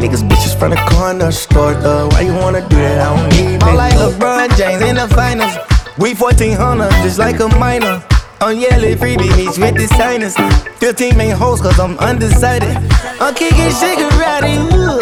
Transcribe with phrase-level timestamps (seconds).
[0.00, 2.08] niggas bitches from the corner store, though.
[2.08, 3.06] Why you wanna do that?
[3.06, 3.94] I don't even I'm like.
[3.94, 5.52] LeBron James in the finals.
[5.98, 8.02] We 1400, just like a minor.
[8.40, 10.34] I'm yelling freebie meets with the signers.
[10.78, 12.74] 15 main hoes, cause I'm undecided.
[13.20, 15.00] I'm kicking shit karate, ooh.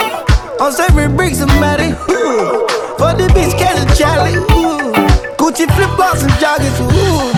[0.61, 2.67] I'm serving bricks somebody, ooh.
[2.99, 4.91] For the bitch, catch a Charlie, ooh.
[5.39, 7.38] Gucci flip flops and joggers, ooh.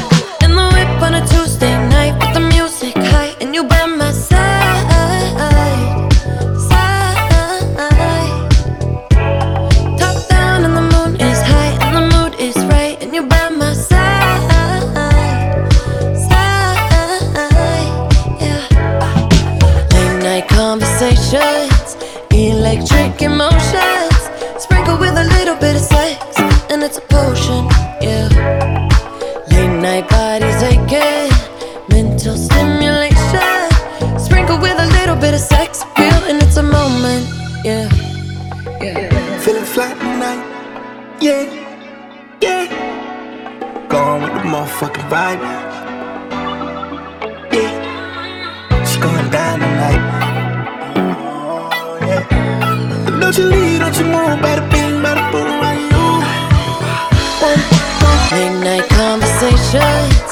[53.40, 55.50] You leave, don't move, bada bing, bada boom,
[58.88, 60.29] conversations,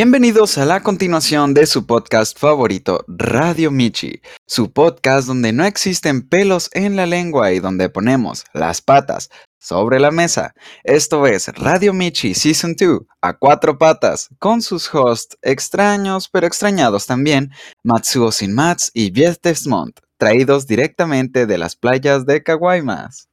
[0.00, 6.28] Bienvenidos a la continuación de su podcast favorito, Radio Michi, su podcast donde no existen
[6.28, 9.28] pelos en la lengua y donde ponemos las patas
[9.58, 10.54] sobre la mesa.
[10.84, 17.06] Esto es Radio Michi Season 2, a cuatro patas, con sus hosts extraños pero extrañados
[17.06, 17.50] también,
[17.82, 23.28] Matsuo Sin Mats y Jeff Desmond, traídos directamente de las playas de Caguaymas.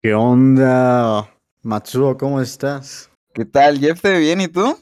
[0.00, 1.30] ¿Qué onda?
[1.60, 3.10] Matsuo, ¿cómo estás?
[3.34, 4.00] ¿Qué tal, Jeff?
[4.00, 4.78] ¿Te bien y tú?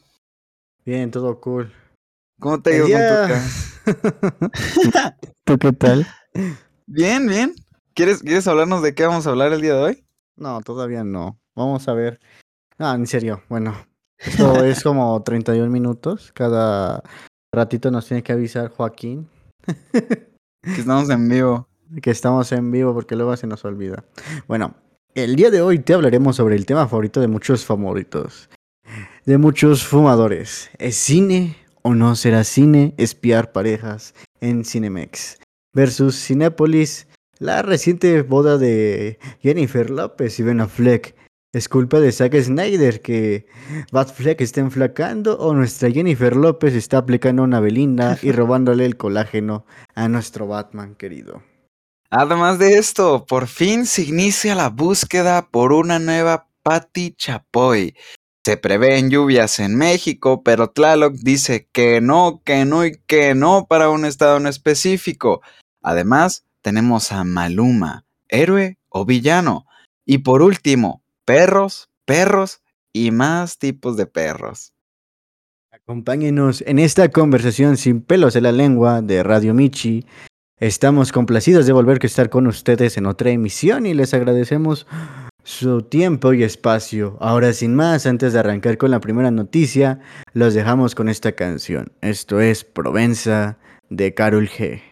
[0.84, 1.72] Bien, todo cool.
[2.40, 3.42] ¿Cómo te ha ca-
[5.44, 6.06] ¿Tú qué tal?
[6.86, 7.54] Bien, bien.
[7.94, 10.04] ¿Quieres, ¿Quieres hablarnos de qué vamos a hablar el día de hoy?
[10.36, 11.38] No, todavía no.
[11.54, 12.20] Vamos a ver.
[12.78, 13.74] Ah, en serio, bueno.
[14.18, 16.32] Esto es como 31 minutos.
[16.34, 17.02] Cada
[17.52, 19.28] ratito nos tiene que avisar Joaquín
[19.64, 21.68] Que estamos en vivo.
[22.02, 24.04] que estamos en vivo porque luego se nos olvida.
[24.48, 24.74] Bueno,
[25.14, 28.50] el día de hoy te hablaremos sobre el tema favorito de muchos favoritos.
[29.26, 30.68] De muchos fumadores.
[30.76, 35.38] ¿Es cine o no será cine espiar parejas en Cinemex?
[35.72, 41.16] Versus Cinépolis, la reciente boda de Jennifer López y Ben Affleck.
[41.54, 43.46] ¿Es culpa de Zack Snyder que
[43.92, 49.64] Batfleck está enflacando o nuestra Jennifer López está aplicando una Belinda y robándole el colágeno
[49.94, 51.42] a nuestro Batman querido?
[52.10, 57.94] Además de esto, por fin se inicia la búsqueda por una nueva Patti Chapoy.
[58.44, 63.66] Se prevén lluvias en México, pero Tlaloc dice que no, que no y que no
[63.66, 65.40] para un estado en específico.
[65.82, 69.64] Además, tenemos a Maluma, héroe o villano.
[70.04, 72.60] Y por último, perros, perros
[72.92, 74.74] y más tipos de perros.
[75.72, 80.04] Acompáñenos en esta conversación sin pelos en la lengua de Radio Michi.
[80.60, 84.86] Estamos complacidos de volver a estar con ustedes en otra emisión y les agradecemos
[85.44, 87.16] su tiempo y espacio.
[87.20, 90.00] Ahora sin más, antes de arrancar con la primera noticia,
[90.32, 91.92] los dejamos con esta canción.
[92.00, 93.58] Esto es Provenza
[93.88, 94.82] de Carol G.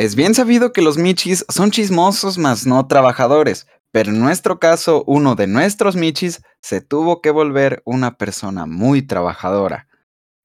[0.00, 5.04] Es bien sabido que los michis son chismosos mas no trabajadores, pero en nuestro caso
[5.06, 9.88] uno de nuestros michis se tuvo que volver una persona muy trabajadora.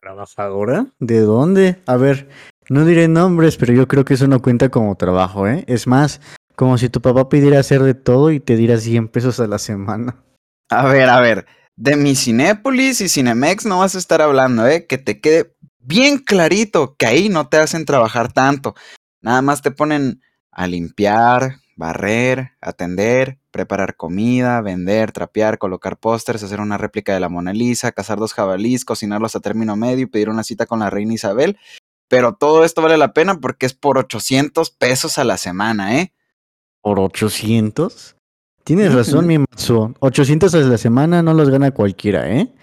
[0.01, 0.87] ¿Trabajadora?
[0.99, 1.81] ¿De dónde?
[1.85, 2.27] A ver,
[2.67, 5.63] no diré nombres, pero yo creo que eso no cuenta como trabajo, ¿eh?
[5.67, 6.19] Es más,
[6.57, 9.57] como si tu papá pidiera hacer de todo y te diera 100 pesos a la
[9.57, 10.21] semana.
[10.69, 11.45] A ver, a ver,
[11.77, 14.85] de mi Cinépolis y Cinemex no vas a estar hablando, ¿eh?
[14.85, 18.75] Que te quede bien clarito que ahí no te hacen trabajar tanto.
[19.25, 26.59] Nada más te ponen a limpiar, barrer, atender, preparar comida, vender, trapear, colocar pósters, hacer
[26.59, 30.29] una réplica de la Mona Lisa, cazar dos jabalís, cocinarlos a término medio y pedir
[30.29, 31.57] una cita con la reina Isabel.
[32.07, 36.13] Pero todo esto vale la pena porque es por 800 pesos a la semana, ¿eh?
[36.81, 38.17] ¿Por 800?
[38.63, 39.95] Tienes razón, mi mazo.
[40.01, 42.53] 800 a la semana no los gana cualquiera, ¿eh?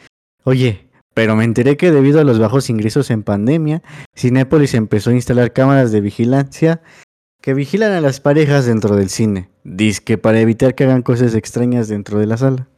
[0.45, 3.83] Oye, pero me enteré que debido a los bajos ingresos en pandemia,
[4.16, 6.83] Cinépolis empezó a instalar cámaras de vigilancia
[7.40, 9.50] que vigilan a las parejas dentro del cine.
[9.64, 12.69] Disque para evitar que hagan cosas extrañas dentro de la sala.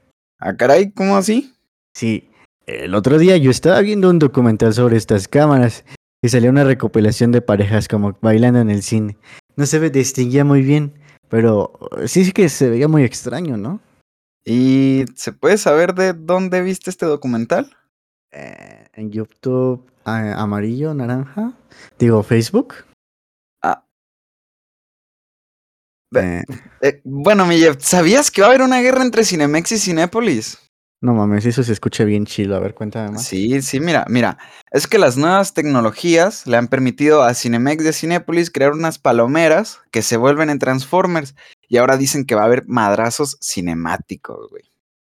[0.40, 1.54] Ah, caray, ¿cómo así?
[1.94, 2.30] Sí,
[2.66, 5.84] el otro día yo estaba viendo un documental sobre estas cámaras
[6.22, 9.16] y salió una recopilación de parejas como bailando en el cine.
[9.56, 10.94] No se ve- distinguía muy bien,
[11.28, 13.80] pero sí sí que se veía muy extraño, ¿no?
[14.46, 17.70] ¿Y se puede saber de dónde viste este documental?
[18.36, 21.52] Eh, en YouTube ah, amarillo, naranja,
[22.00, 22.74] digo Facebook.
[23.62, 23.84] Ah.
[26.16, 26.42] Eh,
[26.82, 30.58] Eh, bueno, mi Jeff, ¿sabías que va a haber una guerra entre Cinemex y Cinépolis?
[31.00, 32.56] no mames, eso se escucha bien chido.
[32.56, 33.24] A ver, cuéntame más.
[33.26, 34.38] Sí, sí, mira, mira,
[34.70, 39.80] es que las nuevas tecnologías le han permitido a Cinemex de Cinépolis crear unas palomeras
[39.90, 41.34] que se vuelven en Transformers
[41.68, 44.64] y ahora dicen que va a haber madrazos cinemáticos, güey.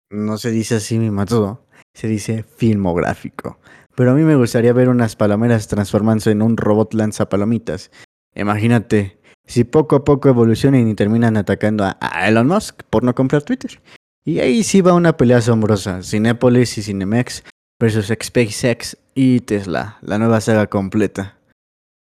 [0.09, 1.64] No se dice así, mi mato.
[1.95, 3.57] Se dice filmográfico.
[3.95, 7.89] Pero a mí me gustaría ver unas palomeras transformándose en un robot lanzapalomitas.
[8.35, 13.43] Imagínate, si poco a poco evolucionan y terminan atacando a, Elon Musk por no comprar
[13.43, 13.81] Twitter.
[14.25, 16.03] Y ahí sí va una pelea asombrosa.
[16.03, 17.43] Cinépolis y Cinemex
[17.79, 21.37] versus SpaceX y Tesla, la nueva saga completa.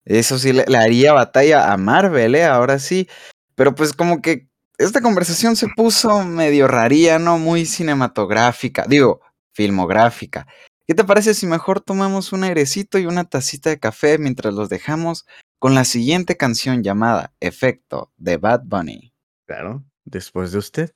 [0.05, 2.45] Eso sí le, le haría batalla a Marvel, ¿eh?
[2.45, 3.09] Ahora sí.
[3.55, 4.49] Pero pues como que
[4.79, 7.39] esta conversación se puso medio raría, ¿no?
[7.39, 8.87] Muy cinematográfica.
[8.89, 9.21] Digo,
[9.55, 10.47] filmográfica.
[10.87, 14.69] ¿Qué te parece si mejor tomamos un airecito y una tacita de café mientras los
[14.69, 15.25] dejamos
[15.59, 19.15] con la siguiente canción llamada Efecto de Bad Bunny?
[19.47, 20.91] Claro, después de usted.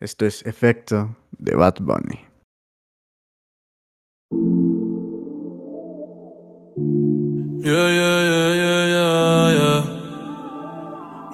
[0.00, 2.24] Esto es efecto de Bad Bunny.
[7.62, 9.82] Yeah, yeah, yeah, yeah, yeah, yeah.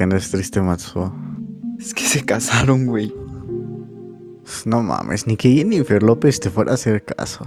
[0.00, 1.14] ¿Por qué andas triste, Matsuo?
[1.78, 3.14] Es que se casaron, güey.
[4.64, 7.46] No mames, ni que Jennifer López te fuera a hacer caso.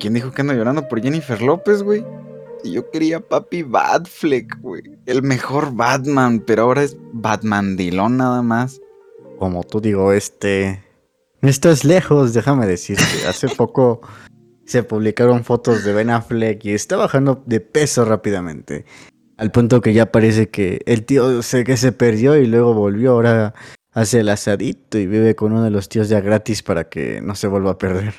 [0.00, 2.04] ¿Quién dijo que ando llorando por Jennifer López, güey?
[2.64, 4.82] Y Yo quería papi Batfleck, güey.
[5.06, 8.80] El mejor Batman, pero ahora es Batman Dilón nada más.
[9.38, 10.82] Como tú digo, este...
[11.40, 13.28] No estás lejos, déjame decirte.
[13.28, 14.00] Hace poco
[14.64, 18.84] se publicaron fotos de Ben Affleck y está bajando de peso rápidamente.
[19.36, 23.12] Al punto que ya parece que el tío sé que se perdió y luego volvió.
[23.12, 23.54] Ahora
[23.92, 27.34] hace el asadito y vive con uno de los tíos ya gratis para que no
[27.34, 28.14] se vuelva a perder.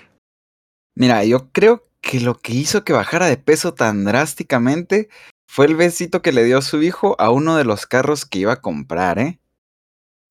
[0.96, 5.10] Mira, yo creo que lo que hizo que bajara de peso tan drásticamente
[5.48, 8.54] fue el besito que le dio su hijo a uno de los carros que iba
[8.54, 9.40] a comprar, ¿eh?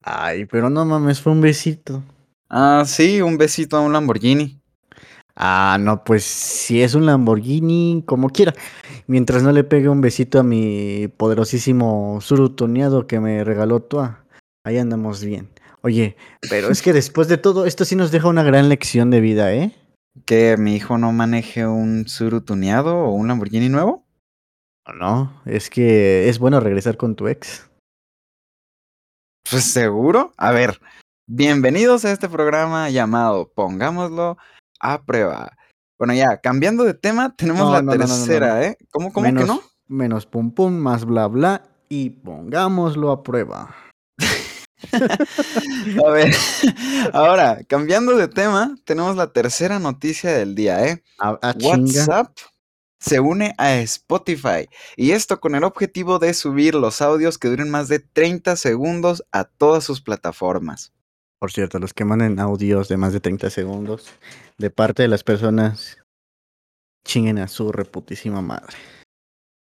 [0.02, 2.02] Ay, pero no mames, fue un besito.
[2.48, 4.60] Ah, sí, un besito a un Lamborghini.
[5.36, 8.54] Ah, no, pues si es un Lamborghini, como quiera.
[9.06, 14.24] Mientras no le pegue un besito a mi poderosísimo surutoneado que me regaló Tua.
[14.64, 15.50] Ahí andamos bien.
[15.82, 16.16] Oye,
[16.48, 19.52] pero es que después de todo, esto sí nos deja una gran lección de vida,
[19.52, 19.72] ¿eh?
[20.24, 24.04] ¿Que mi hijo no maneje un Suru tuneado o un Lamborghini nuevo?
[24.98, 27.68] No, es que es bueno regresar con tu ex.
[29.48, 30.32] Pues seguro.
[30.38, 30.80] A ver,
[31.28, 34.38] bienvenidos a este programa llamado Pongámoslo
[34.92, 35.56] a prueba.
[35.98, 38.62] Bueno, ya, cambiando de tema, tenemos No, la no, tercera, no.
[38.62, 38.78] ¿eh?
[38.90, 39.62] ¿Cómo, cómo que no?
[39.88, 43.74] Menos pum pum, más bla bla y pongámoslo a prueba.
[46.06, 46.34] A ver,
[47.12, 51.02] ahora, cambiando de tema, tenemos la tercera noticia del día, ¿eh?
[51.18, 51.70] A, a chinga.
[51.78, 52.36] WhatsApp
[53.00, 57.70] se une a Spotify y esto con el objetivo de subir los audios que duren
[57.70, 60.92] más de 30 segundos a todas sus plataformas.
[61.38, 64.08] Por cierto, los que manden audios de más de 30 segundos
[64.58, 65.98] de parte de las personas
[67.06, 68.76] chinguen a su reputísima madre.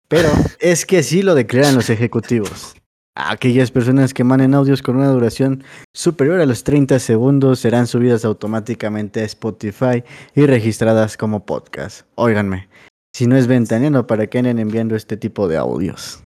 [0.08, 2.76] Pero es que sí lo declaran los ejecutivos.
[3.16, 8.24] Aquellas personas que manden audios con una duración superior a los 30 segundos serán subidas
[8.24, 10.04] automáticamente a Spotify
[10.36, 12.08] y registradas como podcast.
[12.16, 12.70] Óiganme,
[13.14, 16.24] si no es ventaneando, ¿para qué anden enviando este tipo de audios?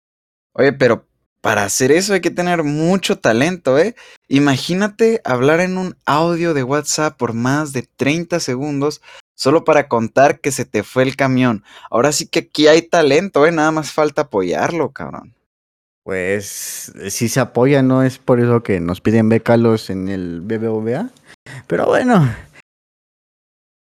[0.54, 1.06] Oye, pero
[1.42, 3.96] para hacer eso hay que tener mucho talento, ¿eh?
[4.28, 9.02] Imagínate hablar en un audio de WhatsApp por más de 30 segundos
[9.36, 11.64] solo para contar que se te fue el camión.
[11.90, 13.52] Ahora sí que aquí hay talento, ¿eh?
[13.52, 15.34] Nada más falta apoyarlo, cabrón.
[16.04, 21.10] Pues sí se apoya, no es por eso que nos piden becalos en el BBVA.
[21.66, 22.32] Pero bueno,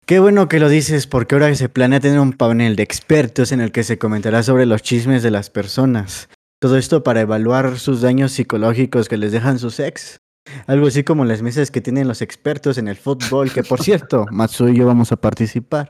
[0.05, 3.59] qué bueno que lo dices porque ahora se planea tener un panel de expertos en
[3.59, 6.29] el que se comentará sobre los chismes de las personas.
[6.61, 10.17] Todo esto para evaluar sus daños psicológicos que les dejan sus ex.
[10.67, 14.25] Algo así como las mesas que tienen los expertos en el fútbol, que por cierto,
[14.31, 15.89] Matsu y yo vamos a participar,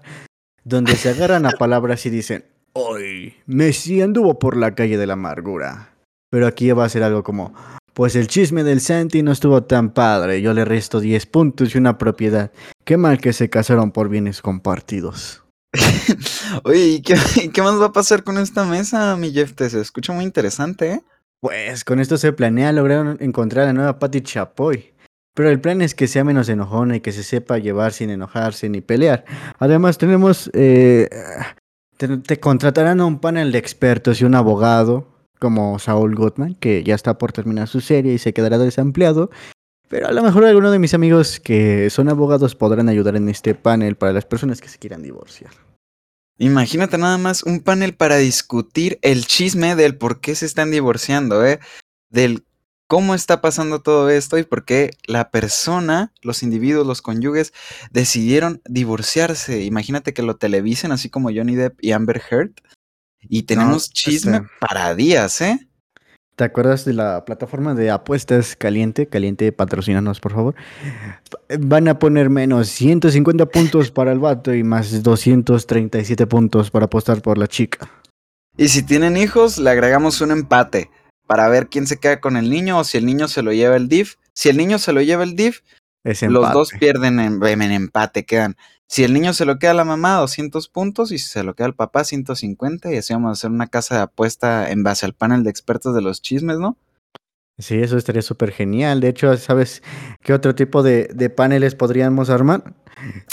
[0.64, 5.14] donde se agarran a palabras y dicen, hoy Messi anduvo por la calle de la
[5.14, 5.96] amargura.
[6.30, 7.56] Pero aquí va a ser algo como,
[7.96, 11.80] pues el chisme del Santi no estuvo tan padre, yo le resto 10 puntos y
[11.80, 12.52] una propiedad.
[12.86, 15.44] Qué mal que se casaron por bienes compartidos.
[16.64, 19.54] Oye, ¿y qué, más va a pasar con esta mesa, mi Jeff?
[19.54, 21.02] Te se escucha muy interesante, ¿eh?
[21.42, 24.94] Pues con esto se planea lograr encontrar a la nueva Patty Chapoy.
[25.34, 28.68] Pero el plan es que sea menos enojona y que se sepa llevar sin enojarse
[28.68, 29.24] ni pelear.
[29.58, 30.50] Además tenemos...
[30.54, 31.08] Eh,
[31.96, 35.08] te, te contratarán a un panel de expertos y un abogado
[35.40, 39.30] como Saul Goodman, que ya está por terminar su serie y se quedará desempleado.
[39.90, 43.56] Pero a lo mejor alguno de mis amigos que son abogados podrán ayudar en este
[43.56, 45.52] panel para las personas que se quieran divorciar.
[46.38, 51.46] Imagínate nada más un panel para discutir el chisme del por qué se están divorciando,
[51.46, 51.60] ¿eh?
[52.10, 52.46] Del
[52.88, 57.52] cómo está pasando todo esto y por qué la persona, los individuos, los cónyuges,
[57.92, 59.64] decidieron divorciarse.
[59.64, 62.54] Imagínate que lo televisen así como Johnny Depp y Amber Heard.
[63.22, 65.69] Y tenemos chisme este- para días, ¿eh?
[66.40, 69.08] ¿Te acuerdas de la plataforma de apuestas Caliente?
[69.08, 70.56] Caliente, patrocínanos, por favor.
[71.60, 77.22] Van a poner menos 150 puntos para el vato y más 237 puntos para apostar
[77.22, 77.92] por la chica.
[78.56, 80.90] Y si tienen hijos, le agregamos un empate
[81.28, 83.76] para ver quién se queda con el niño o si el niño se lo lleva
[83.76, 84.16] el DIF.
[84.34, 85.60] Si el niño se lo lleva el DIF,
[86.04, 88.56] los dos pierden en, en empate, quedan.
[88.88, 91.54] Si el niño se lo queda a la mamá, 200 puntos, y si se lo
[91.54, 95.06] queda al papá, 150, y así vamos a hacer una casa de apuesta en base
[95.06, 96.76] al panel de expertos de los chismes, ¿no?
[97.60, 99.02] Sí, eso estaría súper genial.
[99.02, 99.84] De hecho, ¿sabes
[100.24, 102.74] qué otro tipo de, de paneles podríamos armar?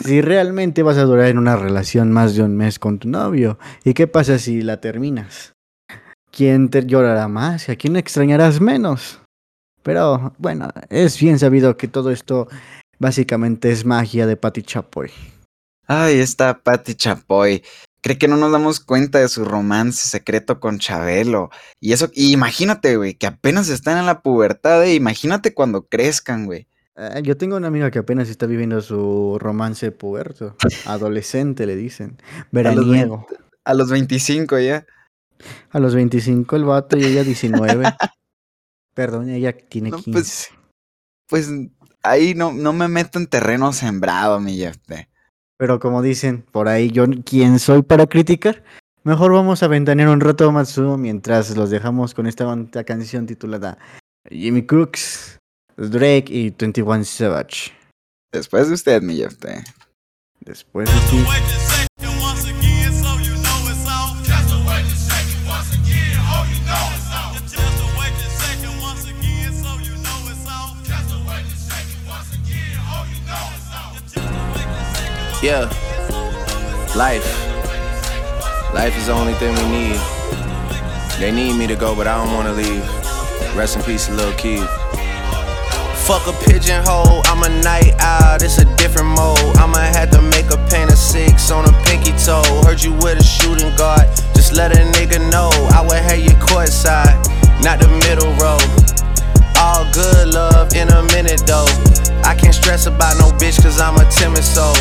[0.04, 3.58] Si realmente vas a durar en una relación más de un mes con tu novio,
[3.84, 5.52] ¿y qué pasa si la terminas?
[6.32, 9.22] ¿Quién te llorará más y a quién extrañarás menos?
[9.86, 12.48] Pero bueno, es bien sabido que todo esto
[12.98, 15.12] básicamente es magia de Patti Chapoy.
[15.86, 17.62] Ay, está Patti Chapoy.
[18.00, 21.50] Cree que no nos damos cuenta de su romance secreto con Chabelo.
[21.78, 26.46] Y eso, y imagínate, güey, que apenas están en la pubertad, eh, imagínate cuando crezcan,
[26.46, 26.66] güey.
[26.96, 30.56] Eh, yo tengo una amiga que apenas está viviendo su romance puberto.
[30.86, 32.16] Adolescente, le dicen.
[32.50, 33.24] Veraniego.
[33.64, 34.84] A los 25 ya.
[35.70, 37.84] A los 25 el vato y ella 19.
[38.96, 40.10] Perdón, ella tiene No, 15.
[40.10, 40.48] pues,
[41.28, 41.50] pues
[42.02, 44.78] ahí no, no me meto en terreno sembrado, mi Jeff.
[45.58, 48.64] Pero como dicen por ahí, yo quién soy para criticar.
[49.04, 52.46] Mejor vamos a ventanear un rato Matsuo mientras los dejamos con esta
[52.86, 53.76] canción titulada
[54.30, 55.38] Jimmy Cooks,
[55.76, 57.72] Drake y 21 Savage.
[58.32, 59.34] Después de usted, mi Jeff.
[60.40, 61.65] Después de ti.
[75.42, 75.68] Yeah.
[76.96, 77.26] Life.
[78.72, 80.00] Life is the only thing we need.
[81.20, 82.82] They need me to go, but I don't wanna leave.
[83.54, 84.66] Rest in peace, little Keith.
[86.06, 89.56] Fuck a pigeonhole, I'm a night owl, it's a different mode.
[89.58, 92.42] I'ma have to make a paint of six on a pinky toe.
[92.64, 95.50] Heard you with a shooting guard, just let a nigga know.
[95.76, 97.12] I would have you courtside,
[97.62, 98.58] not the middle row.
[99.58, 101.68] All good love in a minute though.
[102.24, 104.76] I can't stress about no bitch cause I'm a timid soul.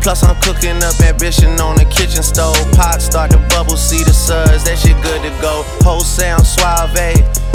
[0.00, 2.56] Plus I'm cooking up ambition on the kitchen stove.
[2.72, 5.62] Pot start to bubble, see the suds, that shit good to go.
[5.84, 6.94] Whole sound suave,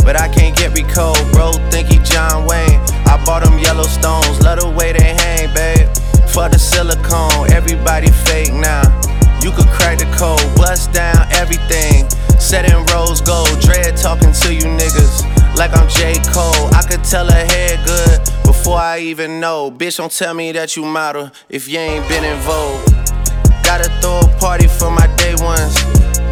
[0.04, 1.20] but I can't get me cold.
[1.32, 2.80] Bro, think he John Wayne.
[3.08, 5.88] I bought them Yellowstones, love the way they hang, babe.
[6.30, 8.84] For the silicone, everybody fake now.
[9.42, 12.10] You could crack the code, bust down everything.
[12.40, 16.13] Set in rose gold, dread talking to you niggas like I'm J.
[16.34, 16.74] Cole.
[16.74, 19.72] I could tell her head good before I even know.
[19.72, 22.82] Bitch, don't tell me that you model if you ain't been in vogue.
[23.63, 25.76] Gotta throw a party for my day ones.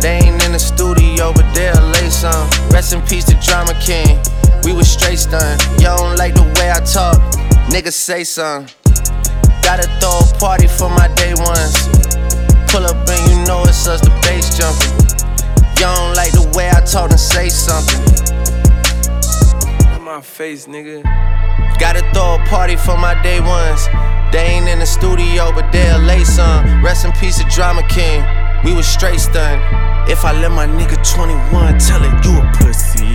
[0.01, 2.49] They ain't in the studio, but they'll lay some.
[2.71, 4.19] Rest in peace to Drama King.
[4.63, 5.61] We was straight stunned.
[5.81, 7.17] Y'all don't like the way I talk.
[7.69, 8.73] Niggas say something.
[9.61, 11.87] Gotta throw a party for my day ones.
[12.67, 14.91] Pull up and you know it's us, the bass jumping.
[15.79, 18.30] Y'all don't like the way I talk and say something.
[20.11, 21.03] In my face, nigga.
[21.79, 23.87] Gotta throw a party for my day ones.
[24.33, 26.83] They ain't in the studio, but they'll lay some.
[26.83, 28.19] Rest in peace to Drama King.
[28.65, 29.61] We was straight stunned.
[30.11, 33.07] If I let my nigga 21 tell it, you a pussy.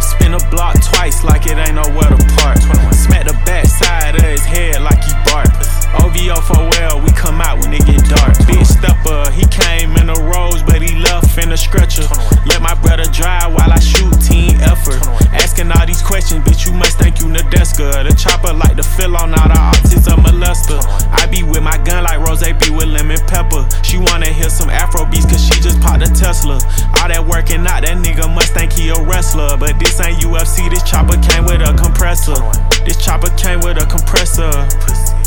[0.00, 2.58] Spin a block twice like it ain't nowhere to park.
[2.92, 5.81] Smack the back side of his head like he bark.
[6.00, 8.32] OVO for well, we come out when it get dark.
[8.46, 12.06] Big stepper, he came in a rose, but he left in a stretcher.
[12.46, 15.00] Let my brother drive while I shoot team effort.
[15.32, 18.08] Asking all these questions, bitch, you must think you Nadeska.
[18.08, 20.80] The chopper like to fill on all the autism molester.
[21.12, 23.68] I be with my gun like Rose be with lemon pepper.
[23.82, 26.60] She wanna hear some Afro beats cause she just popped a Tesla.
[27.00, 29.56] All that working out, that nigga must think he a wrestler.
[29.56, 32.36] But this ain't UFC, this chopper came with a compressor.
[32.84, 35.21] This chopper came with a compressor.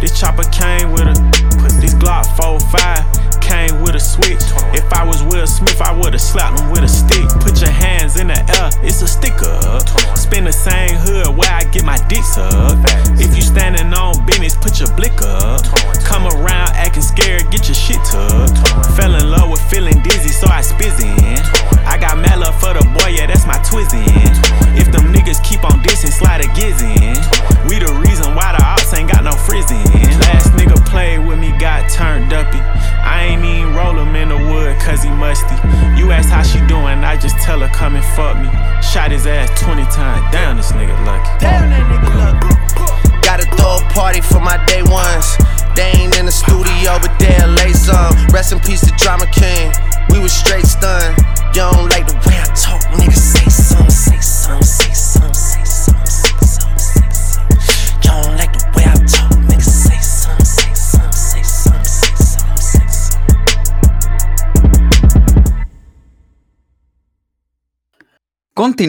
[0.00, 1.14] This chopper came with a
[1.80, 4.40] this Glock 45 came with a switch.
[4.72, 7.28] If I was Will Smith, I would've slapped him with a stick.
[7.40, 9.58] Put your hands in the air, it's a sticker.
[10.16, 13.09] Spin the same hood where I get my dick sucked.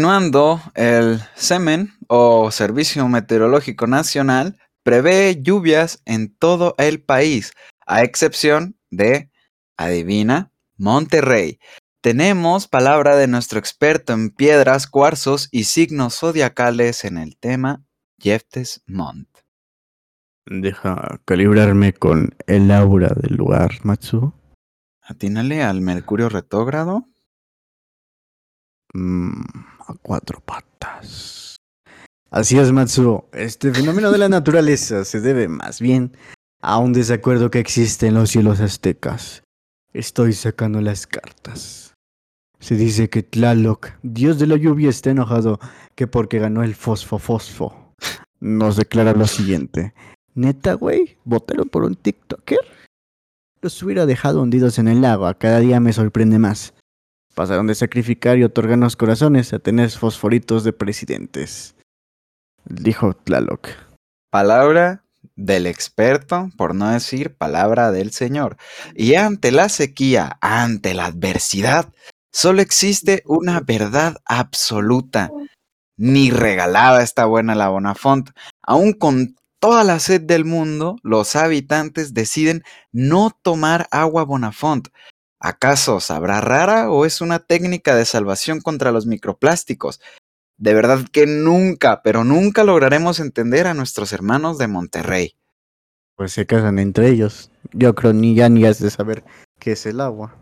[0.02, 7.54] Continuando, el SEMEN o Servicio Meteorológico Nacional prevé lluvias en todo el país,
[7.86, 9.30] a excepción de,
[9.78, 11.60] adivina, Monterrey.
[12.02, 17.84] Tenemos palabra de nuestro experto en piedras, cuarzos y signos zodiacales en el tema,
[18.18, 19.30] Jeftes Mont.
[20.48, 24.34] Deja calibrarme con el aura del lugar, Matsu.
[25.04, 27.06] Atínale al Mercurio retrógrado.
[28.94, 29.44] Mm,
[30.02, 31.58] cuatro patas.
[32.30, 33.28] Así es, Matsuo.
[33.34, 36.16] Este fenómeno de la naturaleza se debe más bien
[36.62, 39.44] a un desacuerdo que existe en los cielos aztecas.
[39.94, 41.94] Estoy sacando las cartas.
[42.60, 45.60] Se dice que Tlaloc, dios de la lluvia, está enojado
[45.96, 47.94] que porque ganó el fosfo fosfo.
[48.40, 49.94] Nos declara lo siguiente.
[50.34, 52.60] Neta, güey, votaron por un TikToker.
[53.62, 55.26] Los hubiera dejado hundidos en el lago.
[55.26, 56.74] A cada día me sorprende más.
[57.36, 61.76] Pasaron de sacrificar y otorgarnos corazones a tener fosforitos de presidentes.
[62.66, 63.70] Dijo Tlaloc.
[64.30, 65.04] Palabra
[65.36, 68.58] del experto, por no decir palabra del Señor.
[68.96, 71.90] Y ante la sequía, ante la adversidad,
[72.32, 75.32] solo existe una verdad absoluta.
[75.98, 78.32] Ni regalada está buena la Bonafont.
[78.62, 84.90] Aún con toda la sed del mundo, los habitantes deciden no tomar agua Bonafont.
[85.44, 90.00] ¿Acaso sabrá rara o es una técnica de salvación contra los microplásticos?
[90.60, 95.36] De verdad que nunca, pero nunca lograremos entender a nuestros hermanos de Monterrey.
[96.16, 97.50] Pues se casan entre ellos.
[97.74, 99.24] Yo creo ni ya ni has de saber
[99.58, 100.38] qué es el agua.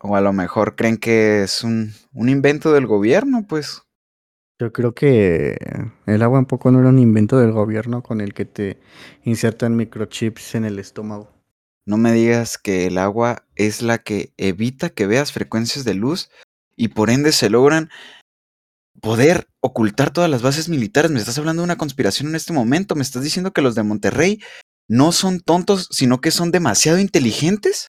[0.00, 3.82] O a lo mejor creen que es un, un invento del gobierno, pues.
[4.58, 5.58] Yo creo que
[6.06, 8.80] el agua un poco no era un invento del gobierno con el que te
[9.24, 11.37] insertan microchips en el estómago.
[11.88, 16.28] No me digas que el agua es la que evita que veas frecuencias de luz
[16.76, 17.88] y por ende se logran
[19.00, 21.10] poder ocultar todas las bases militares.
[21.10, 22.94] Me estás hablando de una conspiración en este momento.
[22.94, 24.38] Me estás diciendo que los de Monterrey
[24.86, 27.86] no son tontos, sino que son demasiado inteligentes.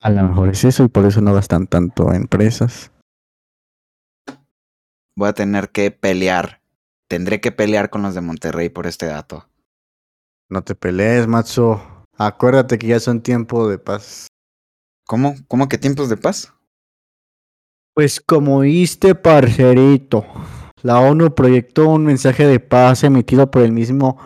[0.00, 2.90] A lo mejor es eso y por eso no gastan tanto a empresas.
[5.14, 6.62] Voy a tener que pelear.
[7.06, 9.46] Tendré que pelear con los de Monterrey por este dato.
[10.48, 11.91] No te pelees, macho.
[12.26, 14.28] Acuérdate que ya son tiempo de paz.
[15.06, 15.34] ¿Cómo?
[15.48, 16.52] ¿Cómo que tiempos de paz?
[17.94, 20.24] Pues como oíste, parcerito,
[20.82, 24.18] la ONU proyectó un mensaje de paz emitido por el mismo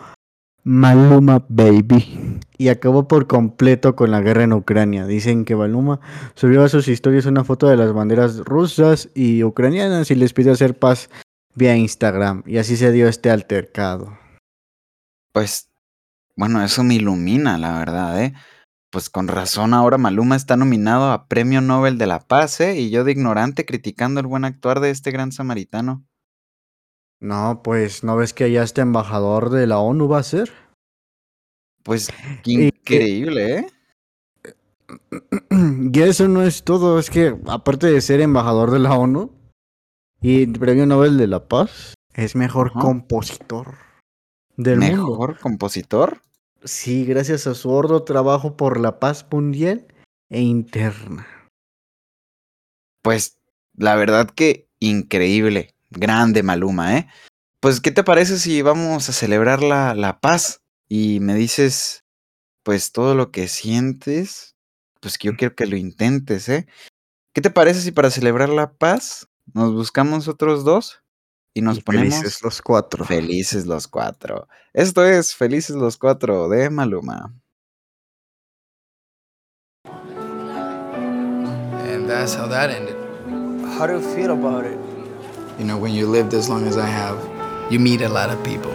[0.63, 5.05] Maluma Baby y acabó por completo con la guerra en Ucrania.
[5.05, 5.99] Dicen que Maluma
[6.35, 10.53] subió a sus historias una foto de las banderas rusas y ucranianas y les pidió
[10.53, 11.09] hacer paz
[11.55, 14.17] vía Instagram y así se dio este altercado.
[15.31, 15.69] Pues,
[16.37, 18.33] bueno, eso me ilumina, la verdad, ¿eh?
[18.91, 22.79] Pues con razón ahora Maluma está nominado a Premio Nobel de la Paz, ¿eh?
[22.79, 26.05] Y yo de ignorante criticando el buen actuar de este gran samaritano.
[27.19, 30.51] No, pues no ves que allá este embajador de la ONU va a ser.
[31.83, 32.09] Pues
[32.43, 33.67] qué Y- increíble, ¿eh?
[35.91, 39.33] Y eso no es todo, es que aparte de ser embajador de la ONU
[40.21, 42.79] y Premio Nobel de la Paz, es mejor Ajá.
[42.79, 43.75] compositor
[44.57, 45.11] del mundo.
[45.11, 46.21] Mejor compositor.
[46.63, 49.87] Sí, gracias a su arduo trabajo por la paz mundial
[50.29, 51.25] e interna.
[53.03, 53.37] Pues
[53.75, 55.73] la verdad que increíble.
[55.89, 57.07] Grande Maluma, ¿eh?
[57.61, 60.61] Pues, ¿qué te parece si vamos a celebrar la, la paz?
[60.89, 62.03] Y me dices,
[62.63, 64.55] pues, todo lo que sientes.
[64.99, 66.67] Pues que yo quiero que lo intentes, ¿eh?
[67.33, 71.01] ¿Qué te parece si para celebrar la paz nos buscamos otros dos
[71.57, 73.05] y nos Y ponemos felices los cuatro.
[73.05, 74.47] felices los cuatro?
[74.73, 77.33] Esto es Felices los cuatro de Maluma.
[81.89, 82.95] And that's how that ended.
[83.77, 84.77] How do you feel about it?
[85.59, 87.17] You know, when you lived as long as I have,
[87.71, 88.71] you meet a lot of people.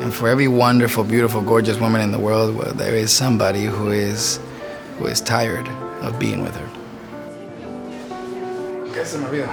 [0.00, 3.90] And for every wonderful, beautiful, gorgeous woman in the world, well, there is somebody who
[3.90, 4.40] is
[4.98, 5.68] who is tired
[6.02, 6.68] of being with her.
[8.94, 9.48] ¿Qué se me olvida?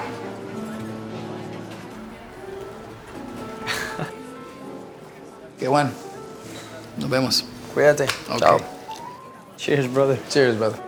[5.60, 5.92] Que bueno.
[6.98, 7.46] Nos vemos.
[7.74, 8.06] Cuídate.
[8.28, 8.40] Okay.
[8.40, 8.60] Chao.
[9.58, 10.18] Cheers, brother.
[10.30, 10.80] Cheers, brother.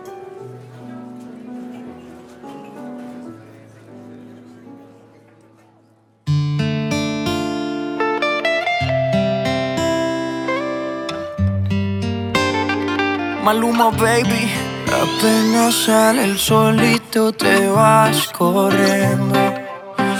[13.44, 14.50] Maluma, baby.
[14.86, 19.41] Apenas sale el solito, te vas corriendo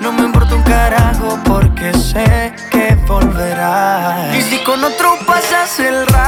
[0.00, 4.34] No me importa un carajo porque sé que volverás.
[4.36, 6.27] Y si con otro pasas el rato,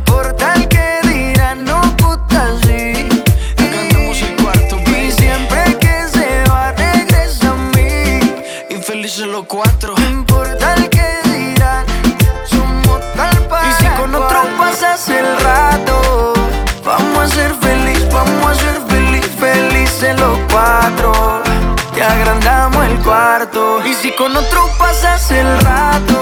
[24.21, 26.21] Con otro pasas el rato,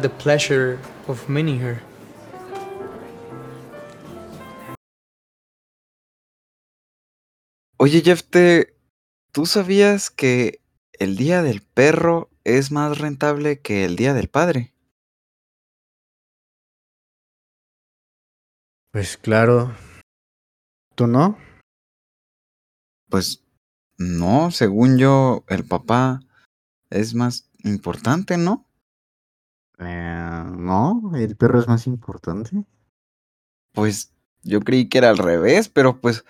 [0.00, 1.80] had the pleasure of meeting her.
[7.78, 8.76] Oye, Jefte,
[9.32, 10.60] ¿tú sabías que
[10.92, 14.74] el día del perro es más rentable que el día del padre?
[18.92, 19.74] Pues claro.
[20.94, 21.38] ¿Tú no?
[23.08, 23.44] Pues
[23.96, 26.20] no, según yo, el papá
[26.90, 28.69] es más importante, ¿no?
[29.80, 32.64] Eh, no, el perro es más importante.
[33.72, 34.12] Pues
[34.42, 36.24] yo creí que era al revés, pero pues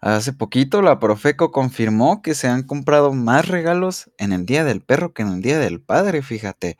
[0.00, 4.82] hace poquito la Profeco confirmó que se han comprado más regalos en el Día del
[4.82, 6.78] Perro que en el Día del Padre, fíjate.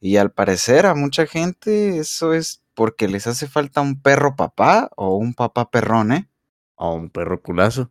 [0.00, 4.90] Y al parecer a mucha gente eso es porque les hace falta un perro papá
[4.96, 6.28] o un papá perrón, ¿eh?
[6.76, 7.90] O un perro culazo.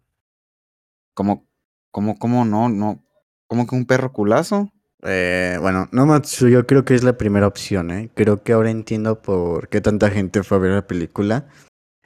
[1.14, 1.48] Como,
[1.92, 3.04] como, como no, no,
[3.48, 4.72] como que un perro culazo.
[5.04, 8.10] Eh, bueno, no Matsu, yo creo que es la primera opción, ¿eh?
[8.14, 11.48] Creo que ahora entiendo por qué tanta gente fue a ver la película.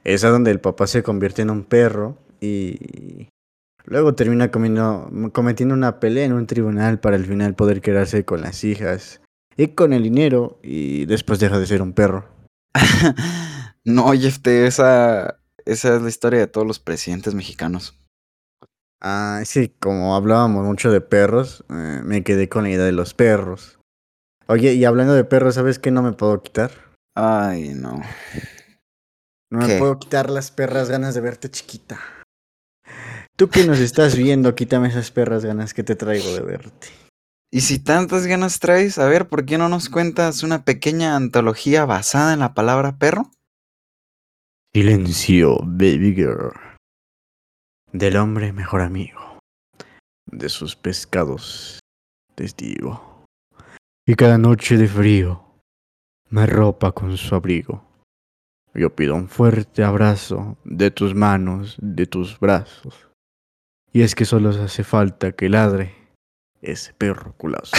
[0.04, 3.28] Esa donde el papá se convierte en un perro y
[3.84, 8.64] luego termina cometiendo una pelea en un tribunal para al final poder quedarse con las
[8.64, 9.20] hijas.
[9.56, 12.28] y con el dinero y después deja de ser un perro.
[13.84, 17.98] no, Jeff, esa, esa es la historia de todos los presidentes mexicanos.
[19.00, 23.14] Ah, sí, como hablábamos mucho de perros, eh, me quedé con la idea de los
[23.14, 23.78] perros.
[24.48, 26.70] Oye, y hablando de perros, ¿sabes qué no me puedo quitar?
[27.14, 28.00] Ay, no.
[29.50, 32.00] No me puedo quitar las perras ganas de verte chiquita.
[33.36, 36.88] Tú que nos estás viendo, quítame esas perras ganas que te traigo de verte.
[37.52, 41.84] Y si tantas ganas traes, a ver, ¿por qué no nos cuentas una pequeña antología
[41.84, 43.30] basada en la palabra perro?
[44.74, 46.65] Silencio, baby girl.
[47.98, 49.38] Del hombre mejor amigo.
[50.30, 51.80] De sus pescados,
[52.34, 53.24] testigo.
[54.06, 55.42] Y cada noche de frío
[56.28, 57.82] me arropa con su abrigo.
[58.74, 63.08] Yo pido un fuerte abrazo de tus manos, de tus brazos.
[63.94, 65.94] Y es que solo hace falta que ladre
[66.60, 67.74] ese perro culazo.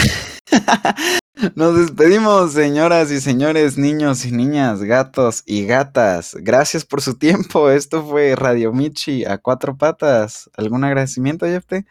[1.54, 6.36] Nos despedimos, señoras y señores, niños y niñas, gatos y gatas.
[6.40, 7.70] Gracias por su tiempo.
[7.70, 10.50] Esto fue Radio Michi a cuatro patas.
[10.56, 11.86] ¿Algún agradecimiento, Jefte?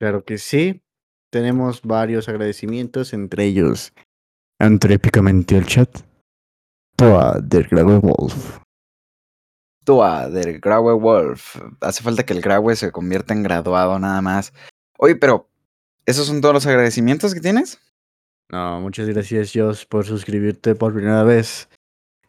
[0.00, 0.82] Claro que sí.
[1.30, 3.92] Tenemos varios agradecimientos, entre ellos,
[4.58, 6.00] entrépicamente el chat.
[6.96, 8.58] Toa del Graue Wolf.
[9.84, 11.56] Tua del Graue Wolf.
[11.80, 14.52] Hace falta que el Graue se convierta en graduado nada más.
[14.98, 15.48] Oye, pero,
[16.04, 17.78] ¿esos son todos los agradecimientos que tienes?
[18.50, 21.68] No, muchas gracias, Josh, por suscribirte por primera vez.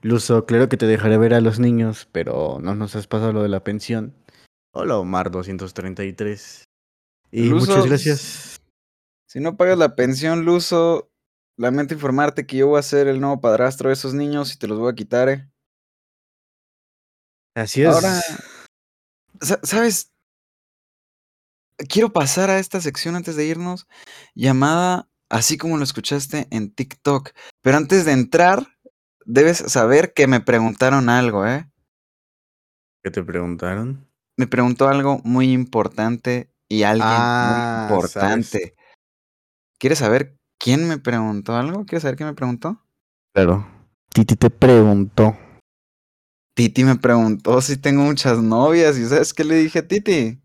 [0.01, 3.43] Luso, claro que te dejaré ver a los niños, pero no nos has pasado lo
[3.43, 4.15] de la pensión.
[4.73, 6.65] Hola, Omar 233.
[7.31, 8.57] Y Luso, muchas gracias.
[9.27, 11.11] Si no pagas la pensión, Luso,
[11.57, 14.67] lamento informarte que yo voy a ser el nuevo padrastro de esos niños y te
[14.67, 15.49] los voy a quitar, ¿eh?
[17.55, 17.89] Así es.
[17.89, 18.21] Ahora,
[19.41, 20.11] sa- ¿sabes?
[21.89, 23.87] Quiero pasar a esta sección antes de irnos,
[24.33, 27.31] llamada así como lo escuchaste en TikTok.
[27.61, 28.67] Pero antes de entrar,
[29.25, 31.69] debes saber que me preguntaron algo, ¿eh?
[33.03, 34.07] ¿Qué te preguntaron?
[34.37, 38.75] Me preguntó algo muy importante y alguien Ah, muy importante.
[39.79, 41.85] ¿Quieres saber quién me preguntó algo?
[41.85, 42.83] ¿Quieres saber quién me preguntó?
[43.33, 43.67] Claro.
[44.13, 45.37] Titi te preguntó.
[46.55, 48.97] Titi me preguntó si tengo muchas novias.
[48.97, 50.41] ¿Y sabes qué le dije a Titi?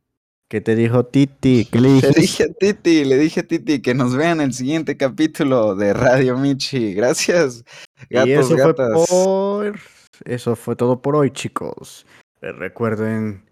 [0.53, 1.65] ¿Qué te dijo Titi?
[1.65, 2.21] ¿Qué le Le dijiste?
[2.21, 6.37] dije a Titi, le dije a Titi que nos vean el siguiente capítulo de Radio
[6.37, 6.93] Michi.
[6.93, 7.65] Gracias,
[8.11, 9.09] gatos, y eso gatas.
[9.09, 9.81] fue por...
[10.27, 12.05] Eso fue todo por hoy, chicos.
[12.43, 13.49] Eh, Recuerden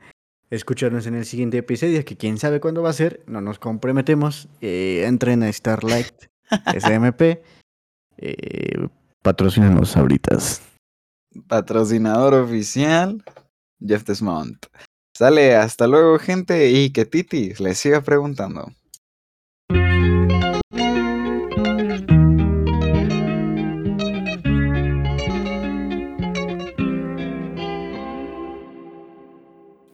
[0.51, 4.51] escucharnos en el siguiente episodio, que quién sabe cuándo va a ser, no nos comprometemos.
[4.61, 6.13] Eh, entren a Starlight
[6.79, 7.41] SMP.
[8.19, 8.89] Eh,
[9.23, 10.61] patrocínanos ahoritas.
[11.49, 13.25] Patrocinador oficial,
[13.81, 14.59] Jeff Desmond.
[15.21, 18.73] Sale, hasta luego, gente, y que Titi le siga preguntando.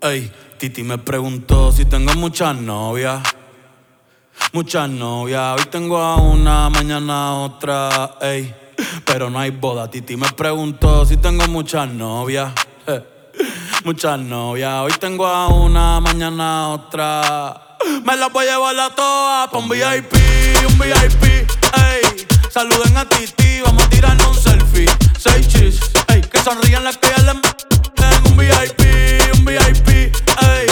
[0.01, 3.21] Ey, Titi me preguntó si tengo muchas novias.
[4.53, 5.59] Muchas novias.
[5.59, 8.17] Hoy tengo a una, mañana otra.
[8.21, 8.55] Ey,
[9.05, 9.91] pero no hay boda.
[9.91, 12.53] Titi me preguntó si tengo muchas novias.
[13.87, 14.81] Muchas novias.
[14.81, 17.79] Hoy tengo a una, mañana otra.
[18.05, 20.13] Me las voy a llevar a todas pa' un VIP,
[20.69, 21.23] un VIP.
[21.23, 24.91] Ey, saluden a Titi, vamos a tirarnos un selfie.
[25.17, 25.79] Seis chis,
[26.09, 27.33] ey, que sonrían las que ya
[28.29, 28.81] un VIP,
[29.39, 30.67] un VIP, ey.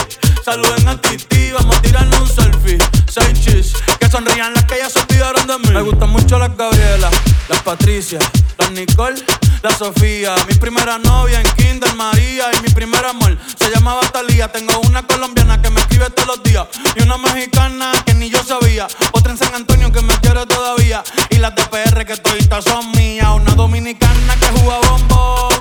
[0.45, 2.79] Saluden a Titi, vamos a tirarnos un selfie.
[3.09, 5.71] Seis chis, que sonrían las que ya se olvidaron de mí.
[5.71, 7.09] Me gustan mucho las Gabriela,
[7.49, 8.19] las Patricia,
[8.59, 9.23] las Nicole,
[9.65, 10.35] la Sofía.
[10.47, 14.53] Mi primera novia en Kinder María y mi primer amor se llamaba Talía.
[14.53, 18.43] Tengo una colombiana que me escribe todos los días y una mexicana que ni yo
[18.45, 18.87] sabía.
[19.13, 22.93] Otra en San Antonio que me quiere todavía y las de PR que toditas son
[22.93, 23.29] mías.
[23.35, 25.55] Una dominicana que juega bombón.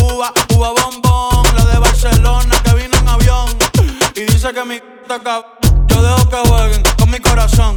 [0.00, 3.48] Uva, uva bombón, la de Barcelona que vino en avión
[4.14, 4.80] y dice que mi
[5.88, 7.76] Yo dejo que jueguen con mi corazón.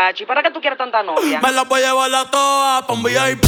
[0.00, 1.40] Muchacho, ¿y para qué tú quieres tanta novia?
[1.40, 3.44] Me las voy a llevar a todas pa' un VIP,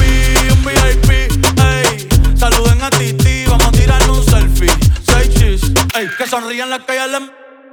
[0.51, 2.09] un VIP, ey.
[2.37, 4.69] Saluden a Titi, vamos a tirar un selfie.
[5.03, 7.19] Seis cheese, ey, que sonrían las que ya le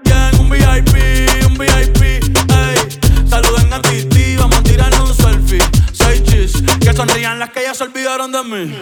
[0.03, 0.39] bien.
[0.39, 3.27] Un VIP, un VIP, ey.
[3.27, 5.59] Saluden a Titi, vamos a tirar un selfie.
[5.91, 8.75] Seis cheese, que sonrían las que ya se olvidaron de mí.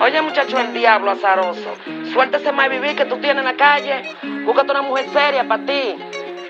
[0.00, 1.74] Oye, muchacho, el diablo azaroso.
[2.12, 4.02] Suéltese más vivir que tú tienes en la calle.
[4.44, 5.94] Búscate una mujer seria para ti.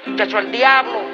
[0.06, 1.13] Muchacho, el diablo.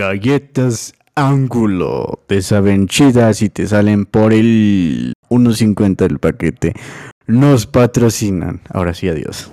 [0.00, 2.20] Galletas Ángulo.
[2.26, 6.72] Te saben chidas y te salen por el 1.50 el paquete.
[7.26, 8.62] Nos patrocinan.
[8.70, 9.52] Ahora sí, adiós.